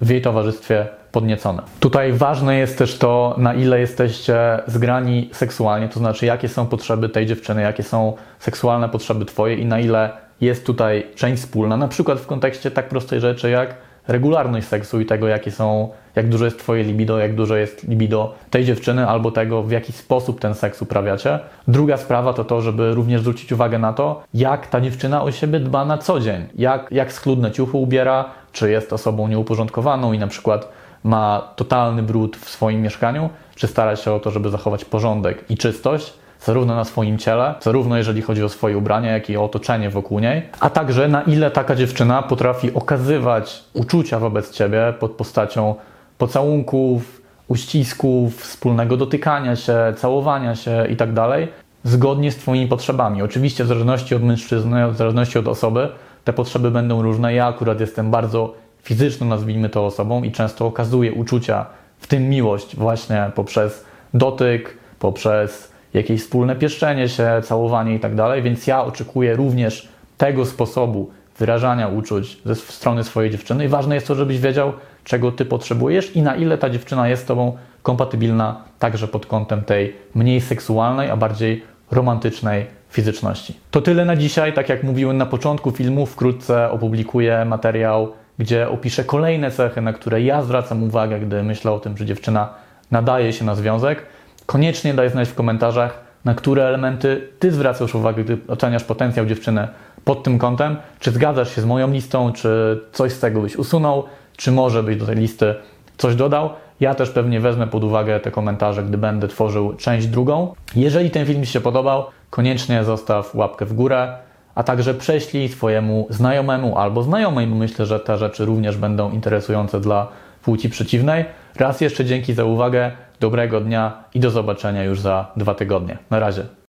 w 0.00 0.10
jej 0.10 0.22
towarzystwie 0.22 0.86
podniecone. 1.12 1.62
Tutaj 1.80 2.12
ważne 2.12 2.58
jest 2.58 2.78
też 2.78 2.98
to, 2.98 3.34
na 3.38 3.54
ile 3.54 3.80
jesteście 3.80 4.58
zgrani 4.66 5.28
seksualnie, 5.32 5.88
to 5.88 5.98
znaczy 5.98 6.26
jakie 6.26 6.48
są 6.48 6.66
potrzeby 6.66 7.08
tej 7.08 7.26
dziewczyny, 7.26 7.62
jakie 7.62 7.82
są 7.82 8.16
seksualne 8.38 8.88
potrzeby 8.88 9.24
twoje 9.24 9.56
i 9.56 9.66
na 9.66 9.80
ile 9.80 10.10
jest 10.40 10.66
tutaj 10.66 11.06
część 11.14 11.42
wspólna, 11.42 11.76
na 11.76 11.88
przykład 11.88 12.20
w 12.20 12.26
kontekście 12.26 12.70
tak 12.70 12.88
prostej 12.88 13.20
rzeczy 13.20 13.50
jak 13.50 13.74
regularność 14.10 14.66
seksu 14.66 15.00
i 15.00 15.06
tego, 15.06 15.28
jakie 15.28 15.50
są, 15.50 15.88
jak 16.16 16.28
dużo 16.28 16.44
jest 16.44 16.58
Twoje 16.58 16.84
libido, 16.84 17.18
jak 17.18 17.34
dużo 17.34 17.56
jest 17.56 17.88
libido 17.88 18.34
tej 18.50 18.64
dziewczyny, 18.64 19.08
albo 19.08 19.30
tego, 19.30 19.62
w 19.62 19.70
jaki 19.70 19.92
sposób 19.92 20.40
ten 20.40 20.54
seks 20.54 20.82
uprawiacie. 20.82 21.38
Druga 21.68 21.96
sprawa 21.96 22.32
to 22.32 22.44
to, 22.44 22.60
żeby 22.60 22.94
również 22.94 23.20
zwrócić 23.20 23.52
uwagę 23.52 23.78
na 23.78 23.92
to, 23.92 24.22
jak 24.34 24.66
ta 24.66 24.80
dziewczyna 24.80 25.22
o 25.22 25.32
siebie 25.32 25.60
dba 25.60 25.84
na 25.84 25.98
co 25.98 26.20
dzień, 26.20 26.46
jak, 26.54 26.88
jak 26.90 27.12
schludne 27.12 27.50
ciuchy 27.50 27.76
ubiera, 27.76 28.24
czy 28.52 28.70
jest 28.70 28.92
osobą 28.92 29.28
nieuporządkowaną 29.28 30.12
i 30.12 30.18
na 30.18 30.26
przykład 30.26 30.68
ma 31.04 31.52
totalny 31.56 32.02
brud 32.02 32.36
w 32.36 32.48
swoim 32.48 32.82
mieszkaniu, 32.82 33.30
czy 33.54 33.66
stara 33.66 33.96
się 33.96 34.12
o 34.12 34.20
to, 34.20 34.30
żeby 34.30 34.50
zachować 34.50 34.84
porządek 34.84 35.44
i 35.50 35.56
czystość, 35.56 36.12
zarówno 36.40 36.74
na 36.74 36.84
swoim 36.84 37.18
ciele, 37.18 37.54
zarówno 37.60 37.96
jeżeli 37.96 38.22
chodzi 38.22 38.44
o 38.44 38.48
swoje 38.48 38.78
ubrania, 38.78 39.12
jak 39.12 39.30
i 39.30 39.36
o 39.36 39.44
otoczenie 39.44 39.90
wokół 39.90 40.18
niej, 40.18 40.42
a 40.60 40.70
także 40.70 41.08
na 41.08 41.22
ile 41.22 41.50
taka 41.50 41.76
dziewczyna 41.76 42.22
potrafi 42.22 42.74
okazywać 42.74 43.64
uczucia 43.74 44.18
wobec 44.18 44.50
ciebie 44.50 44.94
pod 45.00 45.12
postacią 45.12 45.74
pocałunków, 46.18 47.22
uścisków, 47.48 48.42
wspólnego 48.42 48.96
dotykania 48.96 49.56
się, 49.56 49.76
całowania 49.96 50.54
się 50.54 50.86
itd. 50.90 51.14
Tak 51.14 51.48
zgodnie 51.84 52.32
z 52.32 52.36
Twoimi 52.36 52.66
potrzebami. 52.68 53.22
Oczywiście 53.22 53.64
w 53.64 53.66
zależności 53.66 54.14
od 54.14 54.22
mężczyzny, 54.22 54.90
w 54.90 54.96
zależności 54.96 55.38
od 55.38 55.48
osoby, 55.48 55.88
te 56.24 56.32
potrzeby 56.32 56.70
będą 56.70 57.02
różne. 57.02 57.34
Ja 57.34 57.46
akurat 57.46 57.80
jestem 57.80 58.10
bardzo 58.10 58.54
fizyczną, 58.82 59.26
nazwijmy 59.26 59.68
to 59.68 59.86
osobą 59.86 60.22
i 60.22 60.32
często 60.32 60.66
okazuję 60.66 61.12
uczucia, 61.12 61.66
w 61.98 62.06
tym 62.06 62.28
miłość 62.28 62.76
właśnie 62.76 63.30
poprzez 63.34 63.84
dotyk, 64.14 64.78
poprzez 64.98 65.69
jakieś 65.94 66.22
wspólne 66.22 66.56
pieszczenie 66.56 67.08
się, 67.08 67.40
całowanie 67.44 67.94
i 67.94 68.00
tak 68.00 68.14
dalej, 68.14 68.42
więc 68.42 68.66
ja 68.66 68.84
oczekuję 68.84 69.36
również 69.36 69.88
tego 70.18 70.46
sposobu 70.46 71.10
wyrażania 71.38 71.88
uczuć 71.88 72.38
ze 72.44 72.54
strony 72.54 73.04
swojej 73.04 73.30
dziewczyny 73.30 73.64
i 73.64 73.68
ważne 73.68 73.94
jest 73.94 74.06
to, 74.06 74.14
żebyś 74.14 74.38
wiedział, 74.38 74.72
czego 75.04 75.32
ty 75.32 75.44
potrzebujesz 75.44 76.16
i 76.16 76.22
na 76.22 76.36
ile 76.36 76.58
ta 76.58 76.70
dziewczyna 76.70 77.08
jest 77.08 77.22
z 77.22 77.26
tobą 77.26 77.56
kompatybilna 77.82 78.64
także 78.78 79.08
pod 79.08 79.26
kątem 79.26 79.62
tej 79.62 79.96
mniej 80.14 80.40
seksualnej, 80.40 81.10
a 81.10 81.16
bardziej 81.16 81.62
romantycznej 81.90 82.66
fizyczności. 82.90 83.54
To 83.70 83.80
tyle 83.80 84.04
na 84.04 84.16
dzisiaj. 84.16 84.52
Tak 84.52 84.68
jak 84.68 84.82
mówiłem 84.82 85.16
na 85.16 85.26
początku 85.26 85.70
filmu, 85.70 86.06
wkrótce 86.06 86.70
opublikuję 86.70 87.44
materiał, 87.44 88.12
gdzie 88.38 88.68
opiszę 88.68 89.04
kolejne 89.04 89.50
cechy, 89.50 89.80
na 89.80 89.92
które 89.92 90.22
ja 90.22 90.42
zwracam 90.42 90.82
uwagę, 90.82 91.20
gdy 91.20 91.42
myślę 91.42 91.72
o 91.72 91.80
tym, 91.80 91.96
że 91.96 92.06
dziewczyna 92.06 92.54
nadaje 92.90 93.32
się 93.32 93.44
na 93.44 93.54
związek. 93.54 94.06
Koniecznie 94.50 94.94
daj 94.94 95.10
znać 95.10 95.28
w 95.28 95.34
komentarzach, 95.34 96.00
na 96.24 96.34
które 96.34 96.64
elementy 96.64 97.28
Ty 97.38 97.52
zwracasz 97.52 97.94
uwagę, 97.94 98.24
gdy 98.24 98.38
oceniasz 98.48 98.84
potencjał 98.84 99.26
dziewczyny 99.26 99.68
pod 100.04 100.22
tym 100.22 100.38
kątem. 100.38 100.76
Czy 101.00 101.10
zgadzasz 101.10 101.54
się 101.54 101.60
z 101.60 101.64
moją 101.64 101.90
listą, 101.90 102.32
czy 102.32 102.80
coś 102.92 103.12
z 103.12 103.20
tego 103.20 103.40
byś 103.40 103.56
usunął, 103.56 104.04
czy 104.36 104.52
może 104.52 104.82
byś 104.82 104.96
do 104.96 105.06
tej 105.06 105.16
listy 105.16 105.54
coś 105.96 106.14
dodał. 106.14 106.50
Ja 106.80 106.94
też 106.94 107.10
pewnie 107.10 107.40
wezmę 107.40 107.66
pod 107.66 107.84
uwagę 107.84 108.20
te 108.20 108.30
komentarze, 108.30 108.82
gdy 108.82 108.98
będę 108.98 109.28
tworzył 109.28 109.74
część 109.74 110.06
drugą. 110.06 110.54
Jeżeli 110.76 111.10
ten 111.10 111.26
film 111.26 111.44
Ci 111.44 111.52
się 111.52 111.60
podobał, 111.60 112.04
koniecznie 112.30 112.84
zostaw 112.84 113.34
łapkę 113.34 113.66
w 113.66 113.72
górę, 113.72 114.16
a 114.54 114.62
także 114.62 114.94
prześlij 114.94 115.48
swojemu 115.48 116.06
znajomemu 116.10 116.78
albo 116.78 117.02
znajomej, 117.02 117.46
bo 117.46 117.56
myślę, 117.56 117.86
że 117.86 118.00
te 118.00 118.18
rzeczy 118.18 118.44
również 118.44 118.76
będą 118.76 119.10
interesujące 119.10 119.80
dla 119.80 120.08
płci 120.42 120.70
przeciwnej. 120.70 121.24
Raz 121.56 121.80
jeszcze 121.80 122.04
dzięki 122.04 122.34
za 122.34 122.44
uwagę, 122.44 122.90
dobrego 123.20 123.60
dnia 123.60 124.04
i 124.14 124.20
do 124.20 124.30
zobaczenia 124.30 124.84
już 124.84 125.00
za 125.00 125.32
dwa 125.36 125.54
tygodnie. 125.54 125.98
Na 126.10 126.18
razie. 126.18 126.46